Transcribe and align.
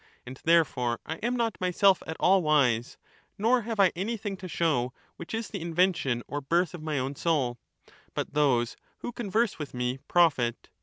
And 0.25 0.41
therefore 0.45 0.99
I 1.05 1.17
am 1.17 1.35
not 1.35 1.61
myself 1.61 2.01
at 2.07 2.17
all 2.19 2.41
wise, 2.41 2.97
nor 3.37 3.61
have 3.61 3.79
I 3.79 3.91
an3rthing 3.91 4.39
to 4.39 4.47
show 4.47 4.93
which 5.17 5.31
is 5.35 5.49
the 5.49 5.61
invention 5.61 6.23
or 6.27 6.41
birth 6.41 6.73
of 6.73 6.81
my 6.81 6.97
own 6.97 7.15
soul, 7.15 7.59
but 8.15 8.33
those 8.33 8.75
who 9.01 9.11
converse 9.11 9.59
with 9.59 9.75
me 9.75 9.99
profit. 10.07 10.69